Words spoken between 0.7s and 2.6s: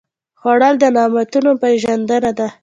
د نعماتو پېژندنه ده